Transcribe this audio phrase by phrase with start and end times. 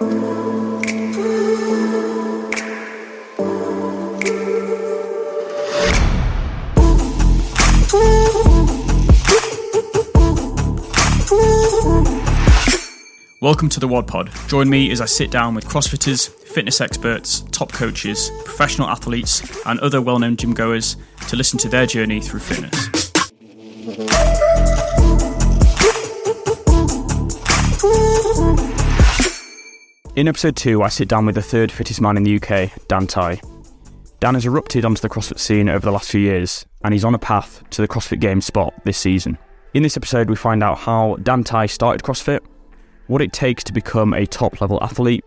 [0.00, 0.82] Welcome
[13.68, 14.32] to the WOD Pod.
[14.48, 19.78] Join me as I sit down with CrossFitters, fitness experts, top coaches, professional athletes, and
[19.78, 20.96] other well known gym goers
[21.28, 22.93] to listen to their journey through fitness.
[30.16, 33.08] In episode 2, I sit down with the third fittest man in the UK, Dan
[33.08, 33.40] Tai.
[34.20, 37.16] Dan has erupted onto the CrossFit scene over the last few years, and he's on
[37.16, 39.36] a path to the CrossFit Games spot this season.
[39.74, 42.38] In this episode, we find out how Dan Tai started CrossFit,
[43.08, 45.24] what it takes to become a top level athlete,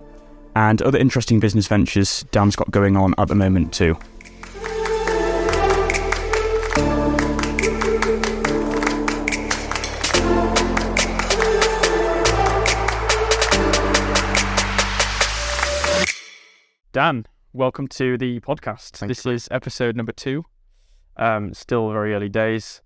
[0.55, 3.99] and other interesting business ventures Dan's got going on at the moment too.
[16.97, 18.94] Dan, welcome to the podcast.
[18.97, 20.44] Thanks, this is episode number two.
[21.16, 22.81] Um, still very early days.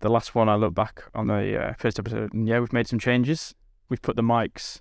[0.00, 2.86] The last one, I look back on the uh, first episode, and yeah, we've made
[2.86, 3.56] some changes.
[3.88, 4.80] We've put the mics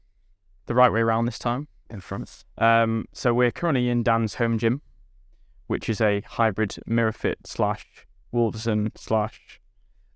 [0.68, 1.70] the right way around this time.
[1.90, 2.46] in front.
[2.60, 4.84] Um, so we're currently in Dan's home gym,
[5.66, 9.60] which is a hybrid Mirafit slash Wolverson slash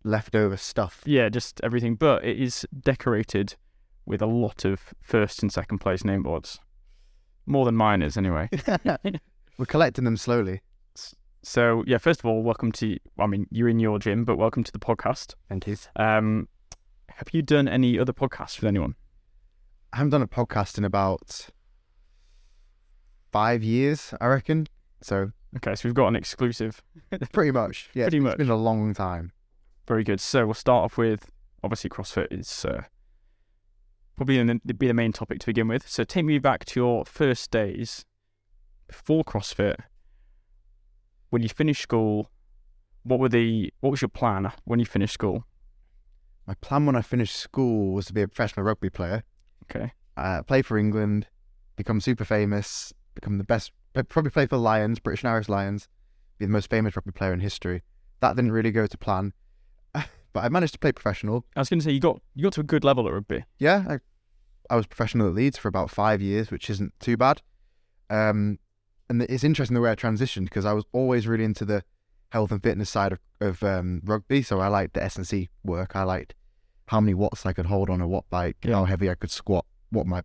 [0.03, 1.01] Leftover stuff.
[1.03, 1.95] yeah, just everything.
[1.95, 3.55] But it is decorated
[4.05, 6.59] with a lot of first and second place name boards,
[7.45, 8.49] more than mine is anyway.
[9.57, 10.61] We're collecting them slowly.
[11.43, 12.97] So yeah, first of all, welcome to.
[13.19, 15.35] I mean, you're in your gym, but welcome to the podcast.
[15.49, 15.77] Thank you.
[15.95, 16.47] Um,
[17.15, 18.95] have you done any other podcasts with anyone?
[19.93, 21.49] I haven't done a podcast in about
[23.31, 24.67] five years, I reckon.
[25.01, 26.81] So Okay, so we've got an exclusive.
[27.33, 27.89] pretty much.
[27.93, 28.05] Yeah.
[28.05, 28.33] Pretty much.
[28.33, 29.31] It's been a long time.
[29.87, 30.21] Very good.
[30.21, 31.29] So we'll start off with
[31.63, 32.83] obviously CrossFit is uh,
[34.21, 35.89] probably the, be the main topic to begin with.
[35.89, 38.05] So take me back to your first days
[38.87, 39.77] before CrossFit.
[41.31, 42.29] When you finished school,
[43.01, 45.45] what were the what was your plan when you finished school?
[46.45, 49.23] My plan when I finished school was to be a professional rugby player.
[49.63, 49.91] Okay.
[50.15, 51.25] Uh, play for England,
[51.75, 53.71] become super famous, become the best,
[54.07, 55.87] probably play for the Lions, British and Irish Lions,
[56.37, 57.81] be the most famous rugby player in history.
[58.19, 59.33] That didn't really go to plan,
[59.93, 60.05] but
[60.35, 61.43] I managed to play professional.
[61.55, 63.45] I was going to say you got you got to a good level at rugby.
[63.57, 63.99] yeah, I,
[64.71, 67.41] I was professional at Leeds for about five years, which isn't too bad.
[68.09, 68.57] Um,
[69.09, 71.83] and it's interesting the way I transitioned because I was always really into the
[72.29, 74.41] health and fitness side of, of um, rugby.
[74.41, 75.95] So I liked the S and C work.
[75.95, 76.33] I liked
[76.87, 78.75] how many watts I could hold on a watt bike, Yeah.
[78.75, 80.23] how heavy I could squat, what my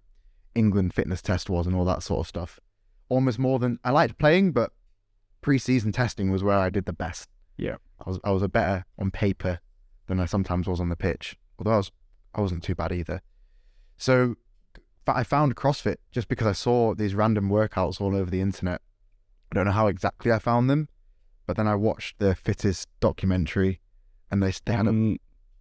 [0.54, 2.60] England fitness test was, and all that sort of stuff.
[3.08, 4.72] Almost more than I liked playing, but
[5.42, 7.28] pre-season testing was where I did the best.
[7.56, 7.76] Yeah.
[8.04, 9.60] I was I was a better on paper
[10.06, 11.36] than I sometimes was on the pitch.
[11.58, 11.90] Although I was
[12.34, 13.22] I wasn't too bad either.
[13.96, 14.36] So
[15.06, 18.80] I found CrossFit just because I saw these random workouts all over the internet.
[19.50, 20.88] I don't know how exactly I found them,
[21.46, 23.80] but then I watched the fittest documentary,
[24.30, 25.18] and they they had Um,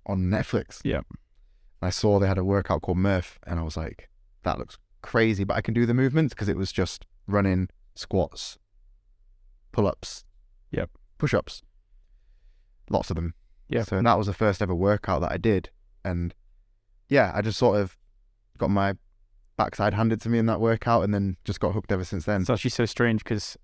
[0.07, 0.81] on Netflix.
[0.84, 1.01] Yeah.
[1.81, 4.09] I saw they had a workout called Murph, and I was like,
[4.44, 8.57] that looks crazy, but I can do the movements because it was just running, squats,
[9.72, 10.25] pull ups,
[10.72, 10.90] Yep.
[11.17, 11.62] push ups,
[12.90, 13.34] lots of them.
[13.69, 13.84] Yeah.
[13.84, 15.69] So that was the first ever workout that I did,
[16.03, 16.34] and
[17.09, 17.97] yeah, I just sort of
[18.57, 18.93] got my
[19.57, 22.41] backside handed to me in that workout, and then just got hooked ever since then.
[22.41, 23.57] It's actually so strange because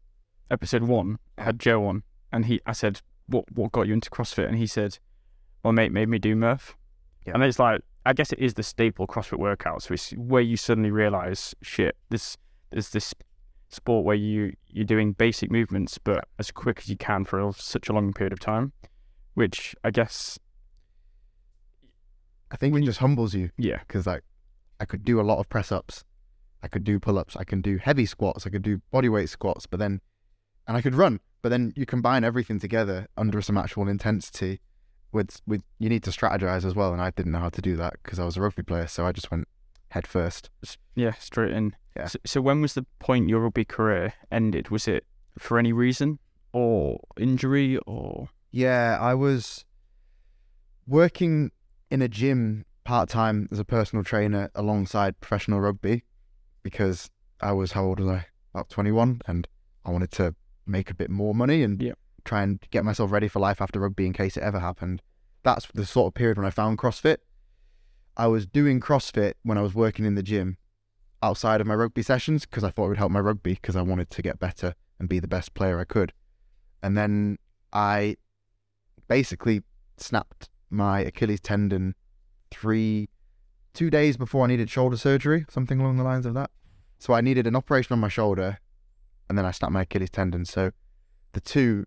[0.50, 4.10] episode one I had Joe on, and he I said, "What what got you into
[4.10, 5.00] CrossFit?" And he said,
[5.64, 6.76] "Well, mate, made me do Murph."
[7.26, 7.34] Yeah.
[7.36, 10.58] And it's like I guess it is the staple CrossFit workout, so it's where you
[10.58, 12.38] suddenly realize, shit, this
[12.72, 13.14] there's this
[13.70, 17.90] sport where you you're doing basic movements, but as quick as you can for such
[17.90, 18.74] a long period of time,
[19.36, 20.40] which I guess,
[22.50, 24.24] I think it just humbles you yeah, because like
[24.82, 26.04] I could do a lot of press ups,
[26.64, 29.68] I could do pull ups, I can do heavy squats, I could do bodyweight squats,
[29.68, 30.02] but then
[30.68, 31.20] and I could run.
[31.42, 34.60] But then you combine everything together under some actual intensity.
[35.12, 37.76] With with you need to strategize as well, and I didn't know how to do
[37.76, 39.48] that because I was a rugby player, so I just went
[39.90, 40.50] head first.
[40.96, 41.76] yeah, straight in.
[41.96, 42.08] Yeah.
[42.08, 44.70] So, so when was the point your rugby career ended?
[44.70, 45.06] Was it
[45.38, 46.20] for any reason
[46.54, 48.30] or injury or?
[48.52, 49.66] Yeah, I was
[50.88, 51.52] working
[51.90, 56.04] in a gym part time as a personal trainer alongside professional rugby
[56.64, 58.26] because I was how old was I?
[58.54, 59.48] About twenty one, and
[59.86, 60.36] I wanted to
[60.66, 61.94] make a bit more money and Yeah.
[62.26, 65.02] try and get myself ready for life after rugby in case it ever happened.
[65.44, 67.18] That's the sort of period when I found CrossFit.
[68.16, 70.58] I was doing CrossFit when I was working in the gym
[71.24, 73.82] outside of my rugby sessions because I thought it would help my rugby because I
[73.82, 76.14] wanted to get better and be the best player I could.
[76.84, 77.38] And then
[77.74, 78.18] I
[79.08, 79.64] basically
[79.98, 81.96] snapped my Achilles tendon
[82.52, 83.10] three,
[83.74, 86.52] two days before I needed shoulder surgery, something along the lines of that.
[87.00, 88.60] So I needed an operation on my shoulder,
[89.28, 90.46] and then I snapped my Achilles tendon.
[90.46, 90.72] So
[91.32, 91.86] the two,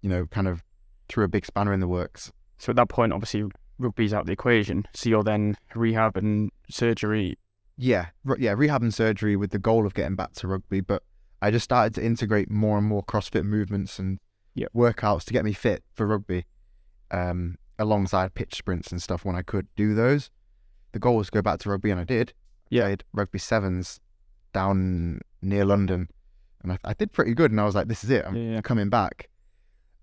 [0.00, 0.62] you know, kind of
[1.08, 2.32] threw a big spanner in the works.
[2.58, 3.44] So at that point, obviously,
[3.78, 4.86] rugby's out of the equation.
[4.94, 7.38] So you're then rehab and surgery.
[7.76, 10.80] Yeah, re- yeah, rehab and surgery with the goal of getting back to rugby.
[10.80, 11.02] But
[11.42, 14.18] I just started to integrate more and more CrossFit movements and
[14.56, 14.72] Yep.
[14.72, 16.46] workouts to get me fit for rugby,
[17.10, 20.30] um, alongside pitch sprints and stuff when I could do those.
[20.92, 22.32] The goal was to go back to rugby, and I did.
[22.70, 22.82] Yeah.
[22.82, 24.00] I Played rugby sevens
[24.52, 26.08] down near London,
[26.62, 27.50] and I, I did pretty good.
[27.50, 28.24] And I was like, "This is it.
[28.24, 28.60] I'm Yeah.
[28.60, 29.28] coming back."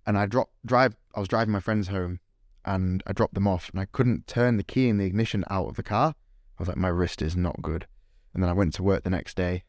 [0.05, 0.95] And I dropped drive.
[1.15, 2.19] I was driving my friends home,
[2.65, 5.67] and I dropped them off, and I couldn't turn the key in the ignition out
[5.67, 6.09] of the car.
[6.57, 7.87] I was like, "My wrist is not good."
[8.33, 9.63] And then I went to work the next day,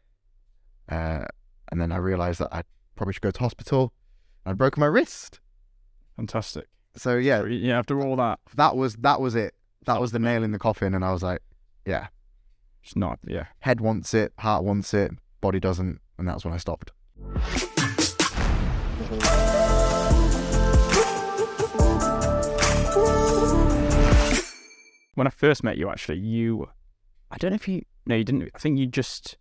[0.88, 1.25] uh,
[1.70, 2.62] and then I realized that I
[2.96, 3.93] probably should go to hospital.
[4.44, 5.40] I'd broken my wrist.
[6.16, 6.66] Fantastic.
[6.94, 9.55] So yeah, So, yeah, after all that, that was that was it.
[9.87, 11.41] That was the nail in the coffin, and I was like,
[11.87, 12.09] "Yeah,
[12.85, 13.47] it's not, yeah.
[13.61, 16.93] head wants it, heart wants it, body doesn't," and that's when I stopped.
[25.15, 26.69] When I first met you, actually, you,
[27.31, 28.50] I don't know if you, no, you didn't.
[28.55, 29.37] I think you just,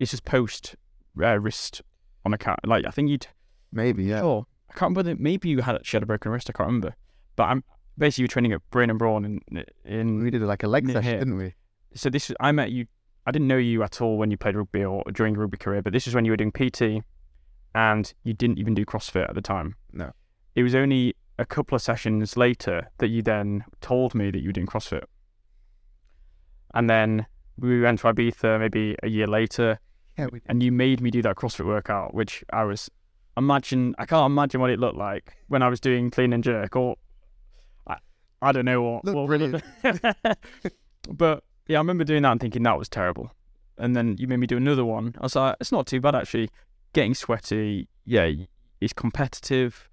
[0.00, 0.74] it's just post
[1.22, 1.82] uh, wrist
[2.24, 2.60] on a cat.
[2.64, 3.26] Like, I think you'd,
[3.72, 4.20] Maybe yeah.
[4.20, 4.46] sure.
[4.74, 5.22] I can't remember.
[5.22, 6.48] Maybe you had she had a broken wrist.
[6.48, 6.94] I can't remember.
[7.36, 7.64] But I'm
[7.98, 10.86] basically you were training at Brain and Brawn in in We did like a leg
[10.86, 11.18] session, here.
[11.18, 11.54] didn't we?
[11.94, 12.86] so this is I met you.
[13.26, 15.82] I didn't know you at all when you played rugby or during your rugby career,
[15.82, 17.04] but this is when you were doing PT,
[17.74, 19.76] and you didn't even do CrossFit at the time.
[19.92, 20.10] No.
[20.56, 24.48] It was only a couple of sessions later that you then told me that you
[24.48, 25.04] were doing CrossFit,
[26.74, 27.26] and then
[27.58, 29.78] we went to Ibiza maybe a year later,
[30.18, 32.90] Yeah, we and you made me do that CrossFit workout, which I was
[33.36, 36.76] imagine I can't imagine what it looked like when I was doing clean and jerk
[36.76, 36.96] or
[37.86, 37.96] I,
[38.40, 39.04] I don't know what.
[39.04, 39.62] Looked brilliant.
[41.10, 43.32] but yeah, I remember doing that and thinking that was terrible.
[43.78, 45.14] And then you made me do another one.
[45.18, 46.50] I was like, it's not too bad actually.
[46.92, 48.30] Getting sweaty, yeah,
[48.80, 49.88] it's competitive.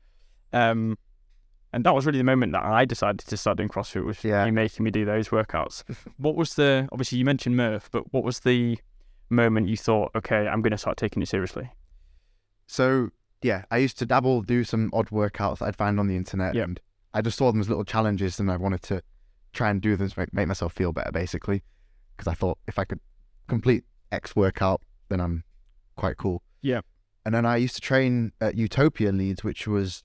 [0.51, 0.97] Um,
[1.71, 4.45] and that was really the moment that I decided to start doing CrossFit was Yeah.
[4.45, 5.83] you making me do those workouts.
[6.17, 8.77] what was the obviously you mentioned Murph, but what was the
[9.29, 11.69] moment you thought, okay, I'm going to start taking it seriously?
[12.67, 13.09] So
[13.41, 16.63] yeah, I used to dabble, do some odd workouts I'd find on the internet, Yeah.
[16.63, 16.79] and
[17.13, 19.01] I just saw them as little challenges, and I wanted to
[19.53, 21.63] try and do them to make, make myself feel better, basically,
[22.15, 22.99] because I thought if I could
[23.47, 25.43] complete X workout, then I'm
[25.95, 26.41] quite cool.
[26.61, 26.81] Yeah.
[27.25, 30.03] And then I used to train at Utopia Leeds, which was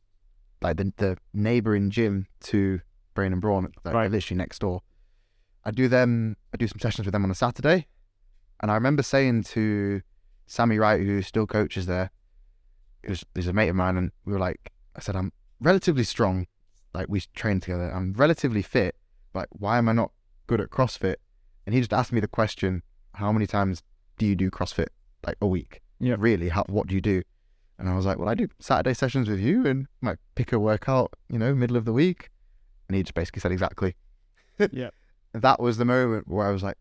[0.63, 2.81] like the the neighbouring gym to
[3.15, 4.11] Brain and Brawn, like Right.
[4.11, 4.83] literally next door.
[5.65, 6.37] I do them.
[6.53, 7.87] I do some sessions with them on a Saturday,
[8.61, 10.03] and I remember saying to
[10.47, 12.11] Sammy Wright, who still coaches there,
[13.09, 16.47] was, he's a mate of mine, and we were like, I said, I'm relatively strong.
[16.93, 17.91] Like we train together.
[17.91, 18.95] I'm relatively fit.
[19.35, 20.12] Like why am I not
[20.47, 21.17] good at CrossFit?
[21.67, 22.83] And he just asked me the question,
[23.15, 23.83] how many times
[24.19, 24.89] do you do CrossFit
[25.27, 25.83] like a week?
[25.99, 26.17] Yeah.
[26.19, 26.51] Really?
[26.51, 27.23] How, what do you do?
[27.79, 30.59] And I was like, well, I do Saturday sessions with you and might pick a
[30.59, 32.31] workout, you know, middle of the week.
[32.89, 33.97] And he just basically said exactly.
[34.71, 34.91] Yeah.
[35.33, 36.77] That was the moment where I was like,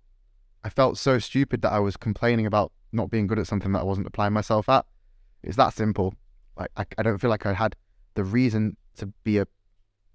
[0.64, 3.80] I felt so stupid that I was complaining about not being good at something that
[3.80, 4.86] I wasn't applying myself at.
[5.44, 6.14] It's that simple.
[6.58, 7.76] Like I, I don't feel like I had
[8.14, 9.48] the reason to be a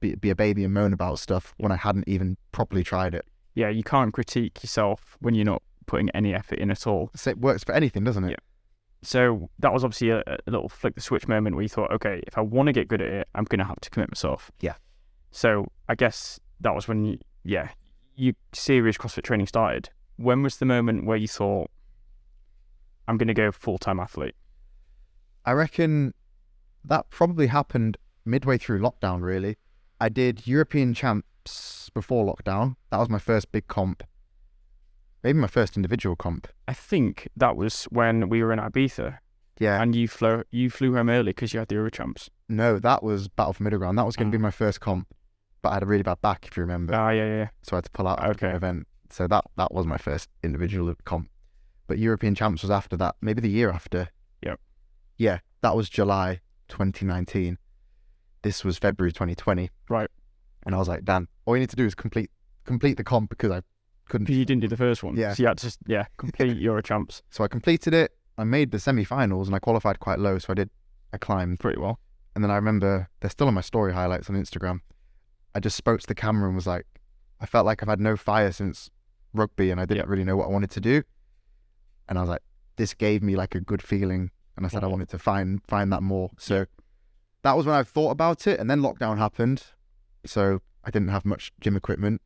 [0.00, 3.26] be, be a baby and moan about stuff when I hadn't even properly tried it.
[3.54, 7.10] Yeah, you can't critique yourself when you're not putting any effort in at all.
[7.16, 8.30] So it works for anything, doesn't it?
[8.30, 8.36] Yeah.
[9.02, 12.22] So that was obviously a, a little flick the switch moment where you thought, okay,
[12.26, 14.50] if I want to get good at it, I'm going to have to commit myself.
[14.60, 14.74] Yeah.
[15.30, 17.70] So I guess that was when, you, yeah,
[18.16, 19.90] your serious CrossFit training started.
[20.16, 21.70] When was the moment where you thought,
[23.06, 24.34] I'm going to go full time athlete?
[25.44, 26.14] I reckon
[26.84, 29.56] that probably happened midway through lockdown, really.
[30.00, 32.76] I did European champs before lockdown.
[32.90, 34.02] That was my first big comp.
[35.24, 36.48] Maybe my first individual comp.
[36.68, 39.18] I think that was when we were in Ibiza
[39.58, 39.82] Yeah.
[39.82, 42.28] and you flew you flew home early because you had the Eurochamps.
[42.48, 43.98] No, that was Battle for Middle Ground.
[43.98, 44.46] That was going to be Ah.
[44.46, 45.08] my first comp.
[45.60, 46.94] But I had a really bad back, if you remember.
[46.94, 47.48] Ah, yeah, yeah.
[47.62, 48.50] so I had to pull out Okay.
[48.50, 48.86] event.
[49.10, 51.28] So that that was my first individual comp.
[51.88, 54.08] But European champs was after that, maybe the year after.
[55.18, 57.58] Yeah, that was July 2019.
[58.42, 59.70] This was February 2020.
[59.88, 60.08] Right.
[60.64, 62.30] And I was like, Dan, all you need to do is complete
[62.64, 63.62] complete the comp because I
[64.08, 64.26] couldn't.
[64.26, 65.16] Because you didn't do the first one.
[65.16, 65.32] Yeah.
[65.34, 68.12] So you had to, just, yeah, complete Eurochamps So I completed it.
[68.36, 70.38] I made the semi-finals and I qualified quite low.
[70.38, 70.70] So I did.
[71.12, 71.98] I climbed, pretty well.
[72.34, 74.80] and then I remember they're still on my story highlights on Instagram.
[75.54, 76.86] I just spoke to the camera and was like,
[77.40, 78.90] I felt like I've had no fire since
[79.32, 80.08] rugby, and I didn't Yep.
[80.08, 81.02] really know what I wanted to do.
[82.08, 82.42] And I was like,
[82.76, 85.92] this gave me like a good feeling, and I said I wanted to find find
[85.92, 86.30] that more.
[86.36, 86.66] So
[87.42, 89.62] that was when I thought about it, and then lockdown happened,
[90.26, 92.20] so I didn't have much gym equipment.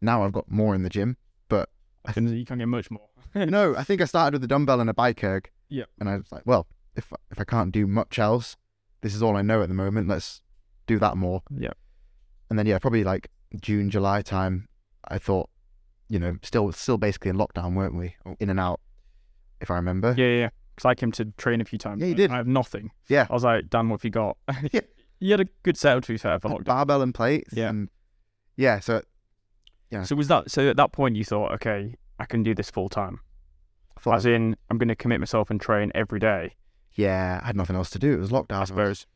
[0.00, 1.16] Now I've got more in the gym,
[1.48, 1.70] but
[2.04, 3.08] I And you can't get much more.
[3.34, 5.50] no, I think I started with a dumbbell and a bike erg.
[5.70, 5.84] Yeah.
[5.98, 8.56] And I was like, well, if if I can't do much else,
[9.00, 10.08] this is all I know at the moment.
[10.08, 10.42] Let's
[10.86, 11.42] do that more.
[11.50, 11.72] Yeah.
[12.50, 14.68] And then yeah, probably like June, July time,
[15.06, 15.48] I thought,
[16.08, 18.16] you know, still still basically in lockdown, weren't we?
[18.40, 18.80] In and out,
[19.60, 20.14] if I remember.
[20.18, 20.48] Yeah, yeah.
[20.78, 22.00] Because I came to train a few times.
[22.00, 22.30] Yeah, you I- did.
[22.30, 22.92] I have nothing.
[23.08, 23.26] Yeah.
[23.28, 24.36] I was like, Dan, what have you got?
[24.72, 24.82] Yeah.
[25.18, 26.64] you had a good setup, to be fair, for lockdown.
[26.64, 27.52] Barbell and plates.
[27.52, 27.70] Yeah.
[27.70, 27.88] And
[28.56, 28.78] yeah.
[28.78, 29.02] So
[29.90, 30.04] Yeah.
[30.04, 30.68] So was that so?
[30.68, 33.18] At that point, you thought, okay, I can do this full time.
[34.06, 36.54] I As in, I'm going to commit myself and train every day.
[36.94, 38.12] yeah, I had nothing else to do.
[38.12, 38.70] It was lockdown.
[38.70, 39.06] I I was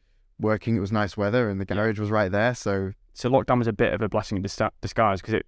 [0.40, 0.74] working.
[0.76, 2.54] It was nice weather, and the garage was right there.
[2.56, 5.46] So So lockdown was a bit of a blessing in dis- disguise because it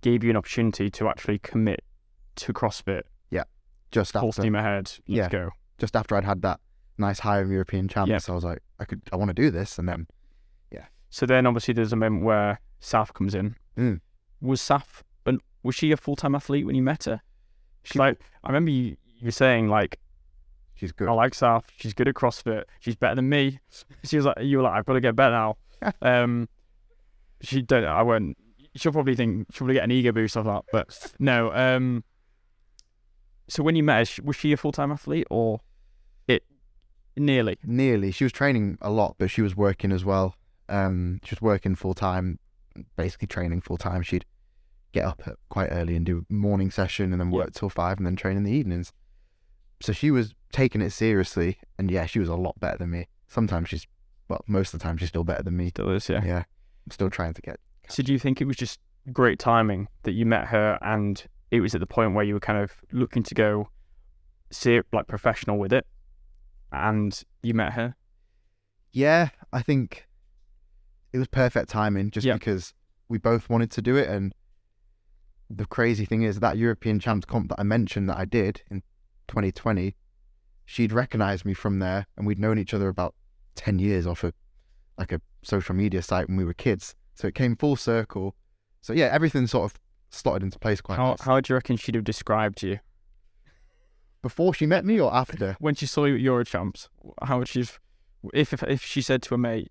[0.00, 1.84] gave you an opportunity to actually commit
[2.36, 3.02] to CrossFit.
[4.00, 4.84] Just Full after, steam ahead.
[4.84, 5.28] Let's Yeah.
[5.28, 5.50] go.
[5.78, 6.60] just after I'd had that
[6.98, 9.78] nice high of European champs, I was like, I could, I want to do this,
[9.78, 10.06] and then
[10.70, 10.86] yeah.
[11.10, 13.56] So then, obviously, there's a moment where Saf comes in.
[13.76, 14.00] Mm.
[14.40, 17.20] Was Saf, and was she a full time athlete when you met her?
[17.84, 19.98] She's She- like, I remember you, you were saying like,
[20.74, 21.08] she's good.
[21.08, 21.64] I like Saf.
[21.76, 22.64] She's good at CrossFit.
[22.80, 23.60] She's better than me.
[24.04, 25.56] She was like, you were like, I've got to get better now.
[26.02, 26.48] um,
[27.40, 27.84] she don't.
[27.84, 28.36] I won't.
[28.76, 30.64] She'll probably think she'll probably get an ego boost off that.
[30.72, 31.52] But no.
[31.52, 32.02] Um.
[33.48, 35.60] So when you met her, was she a full time athlete or
[36.26, 36.44] it
[37.16, 37.58] nearly?
[37.64, 38.10] Nearly.
[38.10, 40.34] She was training a lot, but she was working as well.
[40.68, 42.38] Um, she was working full time,
[42.96, 44.02] basically training full time.
[44.02, 44.24] She'd
[44.92, 47.38] get up at quite early and do morning session, and then Yeah.
[47.38, 48.92] work till five, and then train in the evenings.
[49.80, 53.06] So she was taking it seriously, and yeah, she was a lot better than me.
[53.28, 53.86] Sometimes she's,
[54.28, 55.68] well, most of the time she's still better than me.
[55.68, 56.24] Still is, yeah.
[56.24, 56.38] Yeah,
[56.86, 57.60] I'm still trying to get.
[57.88, 58.80] So do you think it was just
[59.12, 62.40] great timing that you met her and it was at the point where you were
[62.40, 63.68] kind of looking to go
[64.50, 65.86] ser- like professional with it
[66.72, 67.94] and you met her?
[68.92, 70.06] Yeah, I think
[71.12, 72.74] it was perfect timing just because
[73.08, 74.08] we both wanted to do it.
[74.08, 74.34] And
[75.48, 78.82] the crazy thing is that European champs comp that I mentioned that I did in
[79.28, 79.94] 2020,
[80.64, 83.14] she'd recognized me from there, and we'd known each other about
[83.54, 84.32] 10 years off a
[84.98, 86.94] like a social media site when we were kids.
[87.14, 88.34] So it came full circle.
[88.80, 89.78] So yeah, everything sort of
[90.10, 91.20] slotted into place quite How nice.
[91.22, 92.78] how do you reckon she'd have described you
[94.22, 95.56] Before she met me or after?
[95.60, 96.88] when she saw you at Eurochamps?
[97.22, 97.78] How would she have,
[98.34, 99.70] if, if if she said to a mate,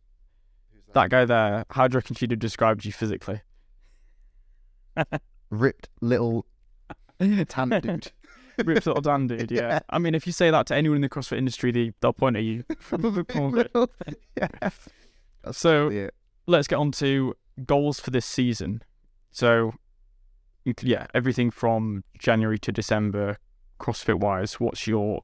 [0.93, 3.41] that guy there, how do you reckon she'd have described you physically?
[5.49, 6.45] Ripped little
[7.19, 8.11] tan dude.
[8.63, 9.79] Ripped little Dan dude, yeah.
[9.89, 12.37] I mean, if you say that to anyone in the CrossFit industry, they, they'll point
[12.37, 12.63] at you.
[14.37, 14.47] Yeah.
[15.43, 16.09] That's So-
[16.47, 18.81] let's get on to goals for this season.
[19.31, 19.73] So,
[20.81, 23.37] yeah, everything from January to December,
[23.79, 25.21] CrossFit wise, what's your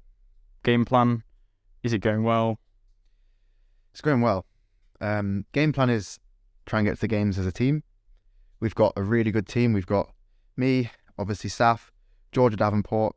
[0.64, 1.24] game plan?
[1.84, 2.60] Is it going well?
[3.92, 4.46] It's going well.
[5.00, 6.20] Um, game plan is
[6.66, 7.84] try and get to the games as a team.
[8.60, 9.74] We've got a really good team.
[9.74, 10.14] We've got
[10.56, 11.90] me, obviously Saf,
[12.32, 13.16] Georgia Davenport,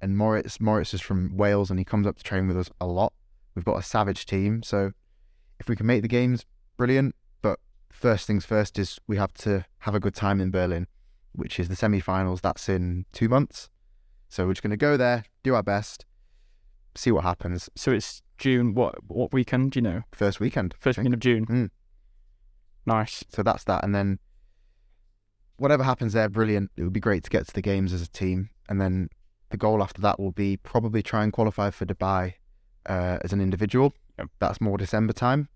[0.00, 0.60] and Moritz.
[0.60, 3.12] Moritz is from Wales and he comes up to train with us a lot.
[3.54, 4.62] We've got a savage team.
[4.62, 4.92] So
[5.58, 6.44] if we can make the games,
[6.76, 7.14] brilliant.
[7.42, 7.58] But
[7.90, 10.86] first things first is we have to have a good time in Berlin,
[11.34, 12.40] which is the semi finals.
[12.40, 13.68] That's in two months.
[14.28, 16.06] So we're just going to go there, do our best,
[16.94, 17.68] see what happens.
[17.76, 18.74] So it's June.
[18.74, 19.72] What what weekend?
[19.72, 20.02] Do you know?
[20.12, 20.74] First weekend.
[20.78, 21.46] First weekend of June.
[21.46, 21.70] Mm.
[22.86, 23.24] Nice.
[23.28, 23.84] So that's that.
[23.84, 24.18] And then
[25.56, 26.70] whatever happens there, brilliant.
[26.76, 28.50] It would be great to get to the games as a team.
[28.68, 29.08] And then
[29.50, 32.34] the goal after that will be probably try and qualify for Dubai
[32.86, 33.92] uh, as an individual.
[34.18, 34.28] Yep.
[34.38, 35.48] That's more December time.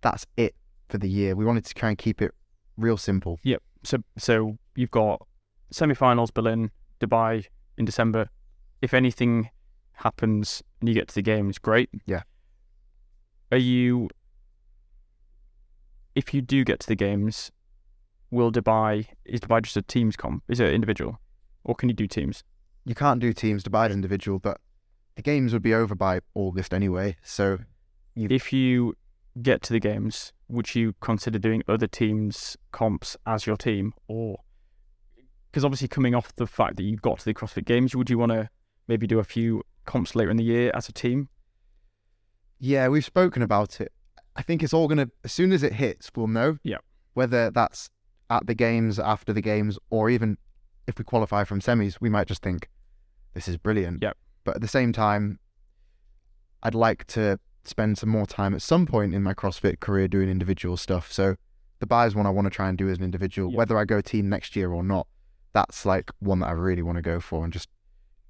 [0.00, 0.54] That's it
[0.88, 1.34] for the year.
[1.34, 2.32] We wanted to try and keep it
[2.76, 3.38] real simple.
[3.86, 5.24] So so you've got
[5.70, 7.46] semi-finals Berlin, Dubai
[7.78, 8.28] in December.
[8.82, 9.50] If anything
[9.92, 11.88] happens and you get to the games, great.
[12.04, 12.22] Yeah.
[13.52, 14.08] Are you?
[16.16, 17.52] If you do get to the games,
[18.32, 20.42] will Dubai is Dubai just a teams comp?
[20.48, 21.20] Is it individual,
[21.62, 22.42] or can you do teams?
[22.84, 24.60] You can't do teams Dubai as individual, but
[25.14, 27.16] the games would be over by August anyway.
[27.22, 27.58] So
[28.16, 28.96] If you
[29.40, 34.38] get to the games, would you consider doing other teams comps as your team, or
[35.50, 38.18] because obviously coming off the fact that you got to the CrossFit Games, would you
[38.18, 38.48] want to
[38.88, 41.28] maybe do a few comps later in the year as a team?
[42.58, 43.92] Yeah, we've spoken about it.
[44.34, 46.58] I think it's all gonna as soon as it hits, we'll know.
[46.62, 46.78] Yeah.
[47.14, 47.88] Whether that's
[48.28, 50.36] at the games, after the games, or even
[50.86, 52.68] if we qualify from semis, we might just think
[53.34, 54.02] this is brilliant.
[54.02, 54.16] Yep.
[54.44, 55.38] But at the same time,
[56.62, 57.38] I'd like to
[57.68, 61.12] spend some more time at some point in my CrossFit career doing individual stuff.
[61.12, 61.36] So
[61.80, 63.58] Dubai is one I want to try and do as an individual, Yep.
[63.58, 65.06] whether I go team next year or not.
[65.52, 67.68] That's like one that I really want to go for and just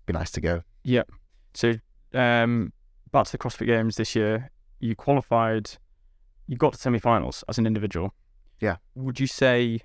[0.06, 0.62] be nice to go.
[0.84, 1.10] Yep.
[1.54, 1.74] So,
[2.14, 2.72] um,
[3.12, 4.50] back to the CrossFit Games this year,
[4.80, 5.70] you qualified,
[6.46, 8.14] you got to semi-finals as an individual.
[8.60, 8.76] Yeah.
[8.94, 9.80] Would you say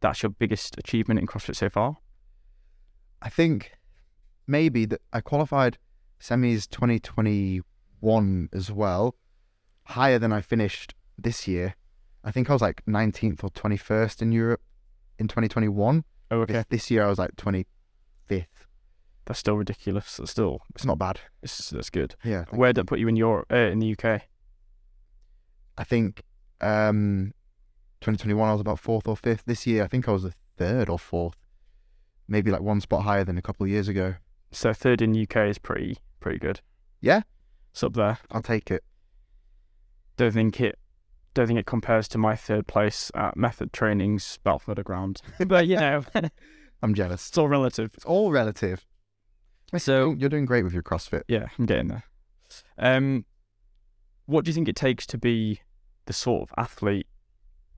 [0.00, 1.96] that's your biggest achievement in CrossFit so far?
[3.22, 3.72] I think
[4.46, 5.78] maybe that I qualified
[6.20, 6.68] semis
[8.02, 9.14] 2021 as well,
[9.84, 11.74] higher than I finished this year.
[12.24, 14.60] I think I was like 19th or 21st in Europe
[15.18, 16.04] in 2021.
[16.30, 16.52] Oh, okay.
[16.54, 17.64] This, this year I was like 25th.
[19.24, 20.16] That's still ridiculous.
[20.16, 21.20] That's still It's not bad.
[21.42, 22.14] it's, that's good.
[22.24, 22.44] Yeah.
[22.50, 24.22] Where did that put you in your uh, in the UK?
[25.78, 26.22] I think
[26.60, 27.32] um
[28.00, 29.44] 2021 I was about fourth or fifth.
[29.46, 31.36] This year I think I was a third or fourth.
[32.28, 34.14] Maybe like one spot higher than a couple of years ago.
[34.50, 36.60] So third in UK is pretty pretty good.
[37.00, 37.22] Yeah.
[37.72, 38.18] It's up there.
[38.30, 38.84] I'll take it.
[40.16, 40.78] Don't think it
[41.34, 45.22] don't think it compares to my third place at Method Training's Balfour Ground.
[45.46, 46.04] but you know,
[46.82, 47.28] I'm jealous.
[47.28, 47.90] it's all relative.
[47.94, 48.84] It's all relative.
[49.78, 51.22] So You're doing great with your CrossFit.
[51.28, 52.04] yeah, I'm getting there.
[52.76, 53.24] Um,
[54.26, 55.60] what do you think it takes to be
[56.04, 57.06] the sort of athlete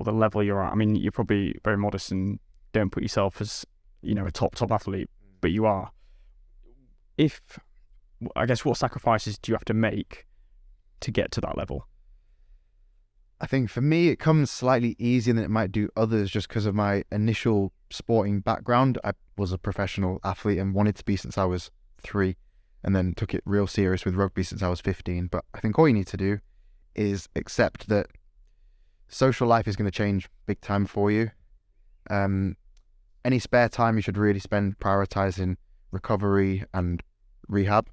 [0.01, 0.73] or the level you're at?
[0.73, 2.41] I mean, you're probably very modest and
[2.73, 3.65] don't put yourself as
[4.03, 5.09] you know a top top athlete,
[5.41, 5.93] but you are.
[7.17, 7.61] If
[8.37, 10.27] I guess, what sacrifices do you have to make
[11.01, 11.87] to get to that level?
[13.41, 16.67] I think for me, it comes slightly easier than it might do others just because
[16.67, 18.99] of my initial sporting background.
[19.05, 22.37] I was a professional athlete and wanted to be since I was three,
[22.83, 25.27] and then took it real serious with rugby since I was 15.
[25.27, 26.39] But I think all you need to do
[26.95, 28.07] is accept that
[29.09, 31.31] social life is going to change big time for you.
[32.09, 32.57] Um,
[33.25, 35.57] any spare time you should really spend prioritizing
[35.91, 37.03] recovery and
[37.49, 37.89] rehab.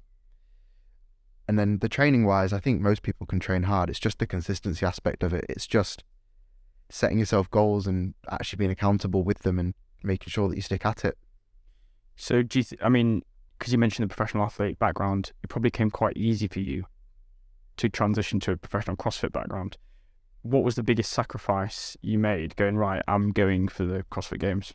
[1.52, 3.90] And then the training wise, I think most people can train hard.
[3.90, 5.44] It's just the consistency aspect of it.
[5.50, 6.02] It's just
[6.88, 10.86] setting yourself goals and actually being accountable with them and making sure that you stick
[10.86, 11.18] at it.
[12.16, 13.20] So, do you th- I mean,
[13.58, 16.86] because you mentioned the professional athlete background, it probably came quite easy for you
[17.76, 19.76] to transition to a professional CrossFit background.
[20.40, 24.72] What was the biggest sacrifice you made going, right, I'm going for the CrossFit Games?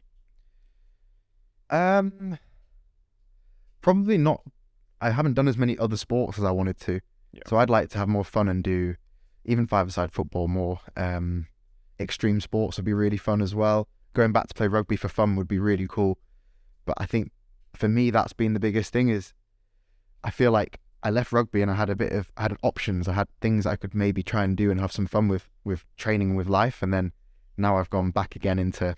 [1.71, 2.37] Um,
[3.81, 4.43] probably not.
[5.01, 6.99] I haven't done as many other sports as I wanted to,
[7.33, 7.41] Yeah.
[7.47, 8.95] so I'd like to have more fun and do
[9.45, 10.79] even five-a-side football more.
[10.95, 11.47] Um,
[11.99, 13.87] extreme sports would be really fun as well.
[14.13, 16.17] Going back to play rugby for fun would be really cool.
[16.85, 17.31] But I think
[17.73, 19.09] for me, that's been the biggest thing.
[19.09, 19.33] Is
[20.23, 23.07] I feel like I left rugby and I had a bit of I had options.
[23.07, 25.85] I had things I could maybe try and do and have some fun with with
[25.97, 27.11] training with life, and then
[27.57, 28.95] now I've gone back again into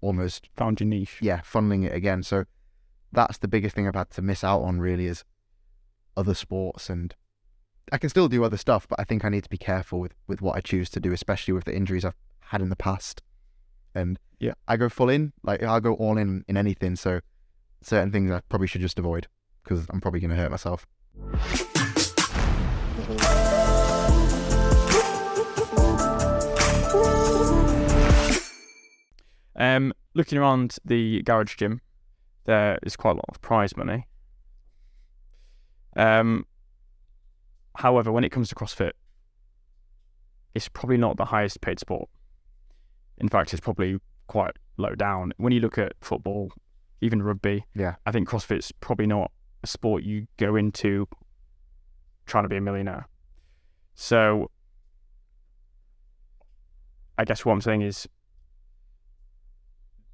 [0.00, 1.18] almost Found your niche.
[1.20, 2.22] yeah, funneling it again.
[2.22, 2.44] So
[3.12, 5.24] that's the biggest thing I've had to miss out on really is
[6.16, 7.14] other sports and
[7.92, 10.14] I can still do other stuff, but I think I need to be careful with,
[10.28, 13.22] with what I choose to do, especially with the injuries I've had in the past.
[13.94, 14.52] And Yeah.
[14.68, 16.94] I go full in, like I'll go all in in anything.
[16.96, 17.20] So
[17.82, 19.26] certain things I probably should just avoid
[19.64, 20.86] because I'm probably going to hurt myself.
[29.56, 31.80] Um, looking around the garage gym,
[32.44, 34.06] there is quite a lot of prize money.
[35.96, 36.46] Um,
[37.76, 38.92] however, when it comes to CrossFit,
[40.54, 42.08] it's probably not the highest paid sport.
[43.18, 45.32] In fact, it's probably quite low down.
[45.36, 46.52] When you look at football,
[47.00, 47.96] even rugby, Yeah.
[48.06, 49.30] I think CrossFit's probably not
[49.62, 51.06] a sport you go into
[52.26, 53.06] trying to be a millionaire.
[53.94, 54.50] So,
[57.18, 58.08] I guess what I'm saying is,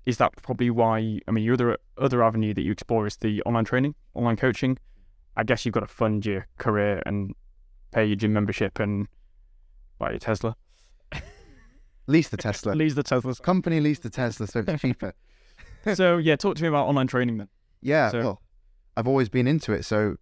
[0.07, 1.21] is that probably why?
[1.27, 4.79] I mean, your other other avenue that you explore is the online training, online coaching.
[5.37, 7.35] I guess you've got to fund your career and
[7.92, 9.07] pay your gym membership and
[9.99, 10.57] buy your Tesla.
[12.07, 12.72] Lease the Tesla.
[12.75, 13.35] Lease the Tesla.
[13.37, 15.12] Company lease the Tesla, so it's cheaper.
[15.94, 17.49] so yeah, talk to me about online training then.
[17.83, 18.42] Yeah, So- well,
[18.96, 19.85] I've always been into it.
[19.85, 20.16] So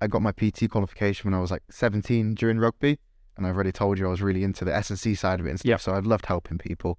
[0.00, 2.98] I got my PT qualification when I was like 17 during rugby,
[3.36, 5.46] and I've already told you I was really into the S and C side of
[5.46, 5.68] it and stuff.
[5.68, 5.80] Yep.
[5.80, 6.98] So I've loved helping people,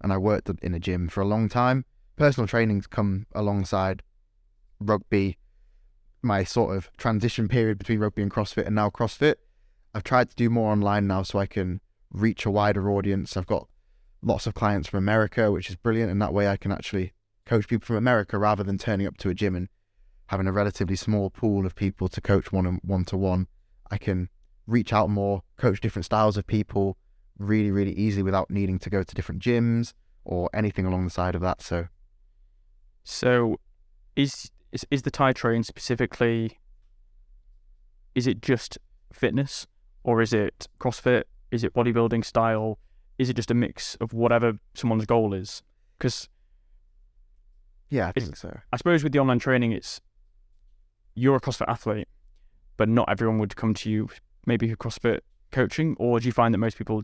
[0.00, 1.84] and I worked in a gym for a long time.
[2.16, 4.02] Personal training's come alongside
[4.80, 5.38] rugby,
[6.22, 9.36] my sort of transition period between rugby and CrossFit, and now CrossFit.
[9.94, 11.80] I've tried to do more online now so I can
[12.12, 13.36] reach a wider audience.
[13.36, 13.68] I've got
[14.22, 17.12] lots of clients from America, which is brilliant, and that way I can actually
[17.46, 19.68] coach people from America rather than turning up to a gym and
[20.26, 23.46] having a relatively small pool of people to coach one on one to one.
[23.90, 24.28] I can
[24.66, 26.98] reach out more, coach different styles of people
[27.38, 31.34] really, really easily without needing to go to different gyms or anything along the side
[31.34, 31.62] of that.
[31.62, 31.86] So
[33.04, 33.58] So,
[34.14, 36.58] is is, is the Tai train specifically?
[38.14, 38.78] Is it just
[39.12, 39.66] fitness,
[40.02, 41.24] or is it CrossFit?
[41.50, 42.78] Is it bodybuilding style?
[43.18, 45.62] Is it just a mix of whatever someone's goal is?
[45.98, 46.28] Because
[47.90, 48.58] yeah, I think so.
[48.72, 50.00] I suppose with the online training, it's
[51.14, 52.08] you're a CrossFit athlete,
[52.76, 54.08] but not everyone would come to you
[54.46, 57.02] maybe for CrossFit coaching, or do you find that most people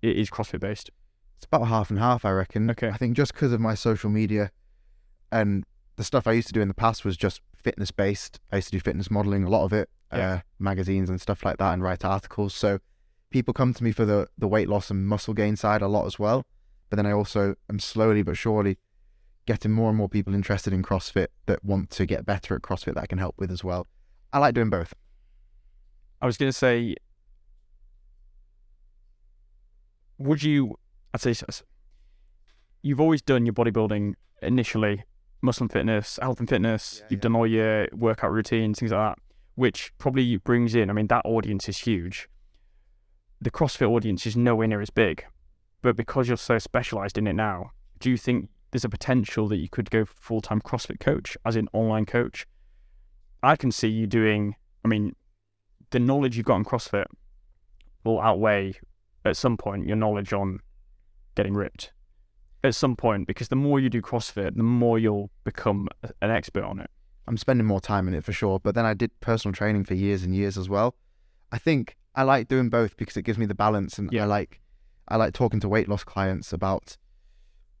[0.00, 0.90] it is CrossFit based?
[1.36, 2.70] It's about half and half, I reckon.
[2.70, 2.88] Okay.
[2.88, 4.50] I think just because of my social media
[5.30, 5.64] and
[5.96, 8.40] the stuff I used to do in the past was just fitness based.
[8.50, 10.32] I used to do fitness modeling, a lot of it, Yeah.
[10.32, 12.54] uh, magazines and stuff like that, and write articles.
[12.54, 12.78] So
[13.30, 16.06] people come to me for the the weight loss and muscle gain side a lot
[16.06, 16.44] as well.
[16.90, 18.78] But then I also am slowly but surely
[19.46, 22.94] getting more and more people interested in CrossFit that want to get better at CrossFit
[22.94, 23.86] that I can help with as well.
[24.32, 24.94] I like doing both.
[26.20, 26.94] I was going to say,
[30.18, 30.76] would you?
[31.14, 31.34] I'd say
[32.82, 35.04] you've always done your bodybuilding initially,
[35.42, 36.98] muscle and fitness, health and fitness.
[36.98, 37.22] Yeah, you've yeah.
[37.22, 39.22] done all your workout routines, things like that,
[39.56, 40.88] which probably brings in.
[40.88, 42.28] I mean, that audience is huge.
[43.40, 45.24] The CrossFit audience is nowhere near as big,
[45.82, 49.56] but because you're so specialized in it now, do you think there's a potential that
[49.56, 52.46] you could go full time CrossFit coach, as in online coach?
[53.42, 54.54] I can see you doing.
[54.84, 55.16] I mean,
[55.90, 57.06] the knowledge you've got on CrossFit
[58.04, 58.74] will outweigh
[59.24, 60.60] at some point your knowledge on
[61.34, 61.92] getting ripped.
[62.64, 65.88] At some point, because the more you do CrossFit, the more you'll become
[66.20, 66.90] an expert on it.
[67.26, 68.60] I'm spending more time in it for sure.
[68.60, 70.94] But then I did personal training for years and years as well.
[71.50, 74.24] I think I like doing both because it gives me the balance, and Yeah.
[74.24, 74.60] I like
[75.08, 76.96] I like talking to weight loss clients about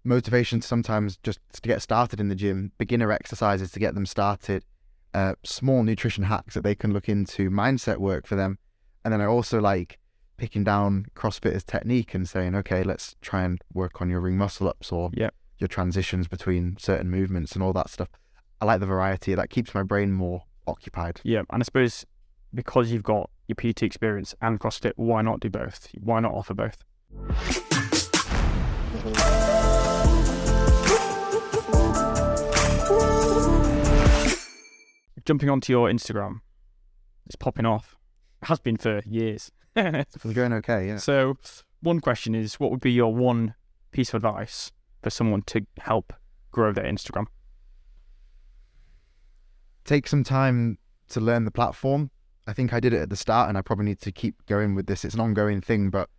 [0.04, 4.64] motivation sometimes just to get started in the gym, beginner exercises to get them started,
[5.14, 8.58] uh, small nutrition hacks that they can look into, mindset work for them,
[9.04, 9.98] and then I also like
[10.42, 14.66] picking down CrossFitters technique and saying, okay, let's try and work on your ring muscle
[14.66, 15.32] ups or Yep.
[15.58, 18.08] your transitions between certain movements and all that stuff.
[18.60, 19.36] I like the variety.
[19.36, 21.20] That keeps my brain more occupied.
[21.22, 22.04] Yeah, and I suppose
[22.52, 25.86] because you've got your PT experience and CrossFit, why not do both?
[26.00, 26.78] Why not offer both?
[35.24, 36.40] Jumping onto your Instagram,
[37.26, 37.94] it's popping off.
[38.42, 39.52] It has been for years.
[39.76, 40.96] It's going okay, yeah.
[40.98, 41.38] So,
[41.80, 43.54] one question is what would be your one
[43.90, 44.70] piece of advice
[45.02, 46.12] for someone to help
[46.50, 47.26] grow their Instagram?
[49.84, 52.10] Take some time to learn the platform.
[52.46, 54.74] I think I did it at the start, and I probably need to keep going
[54.74, 55.04] with this.
[55.04, 56.10] It's an ongoing thing, but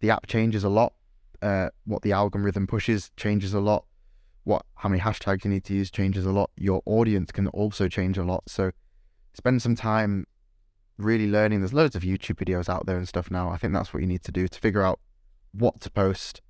[0.00, 0.92] the app changes a lot.
[1.40, 3.84] Uh, what the algorithm pushes changes a lot.
[4.44, 6.50] What how many hashtags you need to use changes a lot.
[6.56, 8.44] Your audience can also change a lot.
[8.48, 8.70] So
[9.34, 10.26] spend some time
[10.98, 11.60] really learning.
[11.60, 13.50] There's loads of YouTube videos out there and stuff now.
[13.50, 15.00] I think that's what you need to do to figure out
[15.52, 16.40] what to post.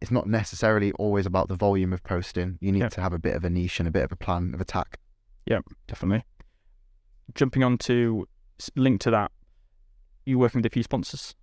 [0.00, 2.58] It's not necessarily always about the volume of posting.
[2.60, 2.88] You need Yeah.
[2.90, 4.98] to have a bit of a niche and a bit of a plan of attack.
[5.46, 6.24] Yeah, definitely.
[7.34, 8.28] Jumping on to
[8.74, 9.32] link to that,
[10.24, 11.34] you working with a few sponsors.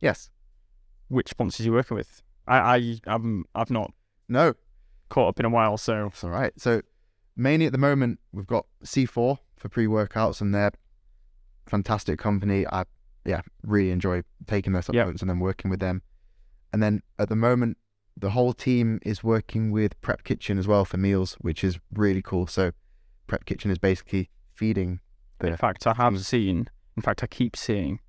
[0.00, 0.30] Yes.
[1.08, 2.22] Which sponsors you working with?
[2.46, 3.92] I, I, I'm, I've not
[4.28, 4.54] No.
[5.08, 6.52] caught up in a while, so It's all right.
[6.58, 6.82] So
[7.36, 10.72] mainly at the moment we've got C4 for pre-workouts and they're
[11.68, 12.66] fantastic company.
[12.66, 12.84] I
[13.24, 14.86] yeah really enjoy taking their Yeah.
[14.86, 16.02] supplements and then working with them.
[16.72, 17.76] And then at the moment
[18.16, 22.20] the whole team is working with Prep Kitchen as well for meals, which is really
[22.22, 22.46] cool.
[22.48, 22.72] So
[23.28, 25.00] Prep Kitchen is basically feeding
[25.40, 26.68] in the fact, I have seen.
[26.96, 28.00] In fact, I keep seeing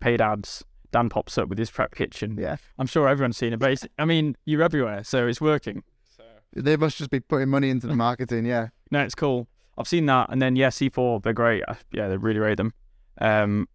[0.00, 0.62] paid ads.
[0.92, 2.36] Dan pops up with his prep kitchen.
[2.38, 2.56] yeah.
[2.78, 5.82] I'm sure everyone's seen it, but it's, I mean, you're everywhere, so it's working.
[6.16, 6.22] So.
[6.54, 8.44] They must just be putting money into the marketing.
[8.44, 8.68] Yeah.
[8.90, 9.48] No, it's cool.
[9.78, 11.64] I've seen that, and then yeah, C4, they're great.
[11.66, 12.74] I, yeah, they really rate them.
[13.18, 13.68] Um,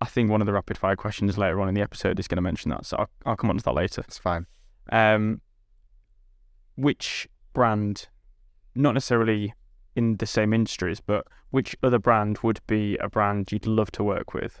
[0.00, 2.36] I think one of the rapid fire questions later on in the episode is going
[2.36, 4.02] to mention that, so I'll, I'll come on to that later.
[4.02, 4.46] It's fine.
[4.90, 5.40] Um,
[6.76, 8.08] which brand,
[8.74, 9.54] not necessarily
[9.96, 14.04] in the same industries, but which other brand would be a brand you'd love to
[14.04, 14.60] work with?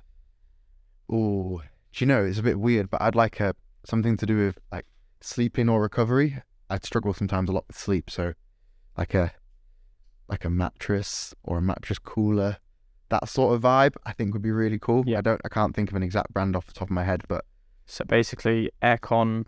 [1.10, 4.36] Oh, do you know it's a bit weird, but I'd like a something to do
[4.36, 4.86] with like
[5.20, 6.42] sleeping or recovery.
[6.68, 8.34] I'd struggle sometimes a lot with sleep, so
[8.96, 9.32] like a
[10.28, 12.58] like a mattress or a mattress cooler,
[13.10, 13.94] that sort of vibe.
[14.04, 15.04] I think would be really cool.
[15.06, 15.18] Yeah.
[15.18, 17.22] I don't, I can't think of an exact brand off the top of my head,
[17.28, 17.44] but
[17.86, 19.46] So basically, aircon,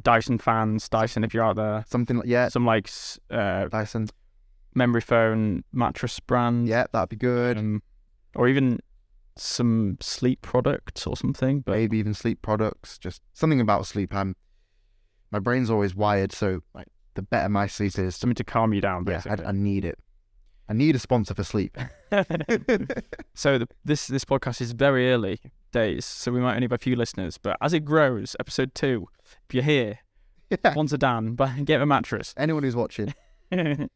[0.00, 2.90] Dyson fans, Dyson if you're out there, something like yeah, some like
[3.30, 4.08] uh, Dyson.
[4.74, 7.56] memory foam mattress brand, Yeah, that'd be good.
[7.56, 7.82] um,
[8.34, 8.80] or even
[9.36, 11.60] some sleep products or something.
[11.60, 12.98] But Maybe even sleep products.
[12.98, 14.14] Just something about sleep.
[14.14, 14.36] I'm
[15.30, 18.80] my brain's always wired, so like the better my sleep is, something to calm you
[18.80, 19.48] down, yeah, I.
[19.48, 19.98] I need it.
[20.68, 21.76] I need a sponsor for sleep.
[23.34, 25.40] so the, this this podcast is very early
[25.72, 27.38] days, so we might only have a few listeners.
[27.38, 29.08] But as it grows, episode two,
[29.48, 29.98] if you're here,
[30.50, 30.70] Yeah.
[30.72, 32.32] sponsor Dan, but get a mattress.
[32.36, 33.12] Anyone who's watching,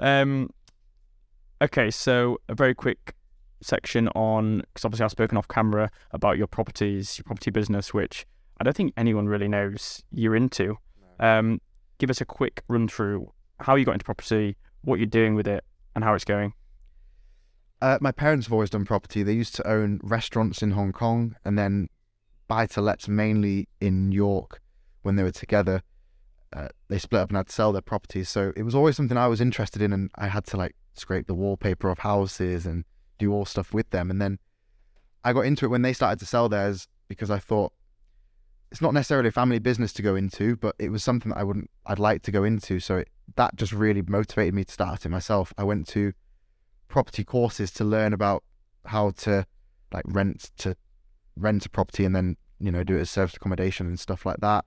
[0.00, 0.50] um,
[1.62, 3.14] okay, so a very quick
[3.60, 8.26] section on because obviously I've spoken off camera about your properties, your property business, which
[8.60, 10.76] I don't think anyone really knows you're into.
[11.20, 11.60] Um,
[11.98, 15.48] give us a quick run through how you got into property, what you're doing with
[15.48, 15.64] it,
[15.96, 16.52] and how it's going.
[17.80, 19.22] Uh, my parents have always done property.
[19.22, 21.88] They used to own restaurants in Hong Kong, and then
[22.48, 24.60] buy to lets mainly in York
[25.02, 25.82] when they were together.
[26.52, 28.28] Uh, they split up and had to sell their properties.
[28.28, 31.26] So it was always something I was interested in, and I had to like scrape
[31.26, 32.84] the wallpaper of houses and
[33.18, 34.10] do all stuff with them.
[34.10, 34.38] And then
[35.22, 37.72] I got into it when they started to sell theirs because I thought
[38.70, 41.44] it's not necessarily a family business to go into, but it was something that I
[41.44, 42.80] wouldn't, I'd like to go into.
[42.80, 45.52] So it, that just really motivated me to start it myself.
[45.56, 46.12] I went to
[46.88, 48.42] property courses to learn about
[48.86, 49.46] how to
[49.92, 50.76] like rent to
[51.36, 54.38] rent a property and then you know do it as service accommodation and stuff like
[54.38, 54.64] that.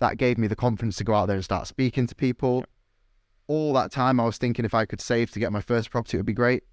[0.00, 2.64] That gave me the confidence to go out there and start speaking to people.
[3.46, 6.16] All that time, I was thinking if I could save to get my first property,
[6.16, 6.64] it would be great.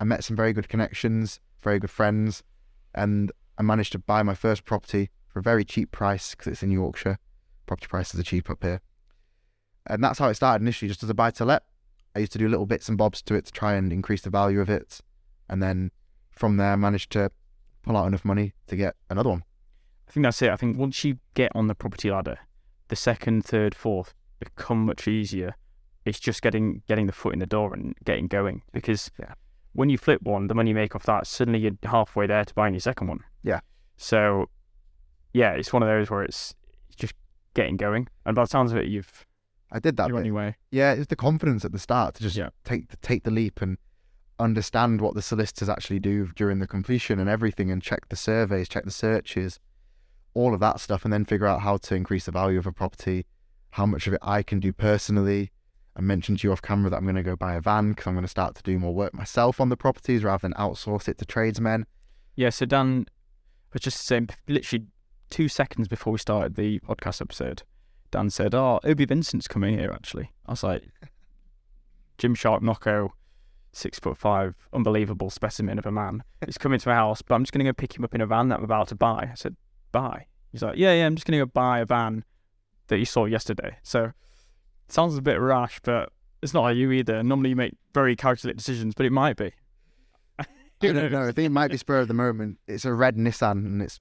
[0.00, 2.42] I met some very good connections, very good friends,
[2.94, 6.62] and I managed to buy my first property for a very cheap price because it's
[6.62, 7.18] in Yorkshire.
[7.66, 8.80] Property prices are cheap up here.
[9.86, 11.64] And that's how it started initially, just as a buy to let.
[12.18, 14.30] I used to do little bits and bobs to it to try and increase the
[14.30, 15.00] value of it.
[15.48, 15.92] And then
[16.32, 17.30] from there, managed to
[17.82, 19.44] pull out enough money to get another one.
[20.08, 20.50] I think that's it.
[20.50, 22.38] I think once you get on the property ladder,
[22.88, 25.54] the second, third, fourth become much easier.
[26.04, 29.34] It's just getting getting the foot in the door and getting going because Yeah.
[29.74, 32.52] when you flip one, the money you make off that, suddenly you're halfway there to
[32.54, 33.20] buying your second one.
[33.44, 33.60] Yeah.
[33.96, 34.46] So,
[35.32, 36.52] yeah, it's one of those where it's
[36.88, 37.14] it's just
[37.54, 39.24] getting going, and by the sounds of it, you've
[39.70, 40.26] I did that bit.
[40.26, 40.56] your.
[40.70, 42.50] Yeah, it's the confidence at the start to just Yeah.
[42.64, 43.76] take the, take the leap and
[44.38, 48.68] understand what the solicitors actually do during the completion and everything, and check the surveys,
[48.68, 49.58] check the searches,
[50.34, 52.72] all of that stuff, and then figure out how to increase the value of a
[52.72, 53.26] property,
[53.70, 55.50] how much of it I can do personally.
[55.96, 58.06] I mentioned to you off camera that I'm going to go buy a van because
[58.06, 61.08] I'm going to start to do more work myself on the properties rather than outsource
[61.08, 61.86] it to tradesmen.
[62.36, 62.50] Yeah.
[62.50, 63.06] So Dan
[63.72, 64.86] was just saying, literally
[65.28, 67.64] two seconds before we started the podcast episode,
[68.10, 70.84] Dan said, "Oh, Obi Vincent's coming here." Actually, I was like,
[72.18, 73.10] Gymshark Knocko,
[73.72, 76.22] six foot five, unbelievable specimen of a man.
[76.44, 78.20] He's coming to my house, but I'm just going to go pick him up in
[78.20, 79.28] a van that I'm about to buy.
[79.30, 79.56] I said,
[79.92, 82.24] "Buy?" He's like, "Yeah, yeah, I'm just going to go buy a van
[82.88, 84.12] that you saw yesterday." So it
[84.92, 86.10] sounds a bit rash, but
[86.42, 87.22] it's not like you either.
[87.22, 89.52] Normally, you make very calculated decisions, but it might be.
[90.38, 90.46] I
[90.92, 91.22] don't know.
[91.26, 92.58] I think it might be spur of the moment.
[92.68, 93.98] It's a red Nissan and it's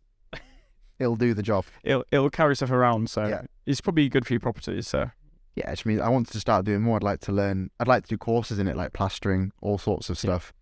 [1.00, 1.66] it'll do the job.
[1.84, 3.42] It'll it'll carry stuff around, so Yeah.
[3.68, 4.88] It's probably good for your properties.
[4.88, 5.12] So
[5.56, 6.96] Yeah, which means I wanted to start doing more.
[6.98, 7.70] I'd like to learn.
[7.80, 10.22] I'd like to do courses in it, like plastering, all sorts of Yeah.
[10.22, 10.54] stuff.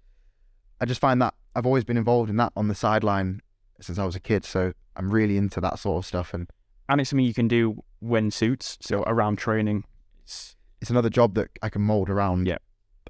[0.82, 3.42] I just find that I've always been involved in that on the sideline
[3.80, 6.34] since I was a kid, so I'm really into that sort of stuff.
[6.34, 6.50] And
[6.88, 8.78] and it's something you can do when suits.
[8.82, 9.84] So around training,
[10.24, 12.48] it's it's another job that I can mold around.
[12.48, 12.58] Yeah.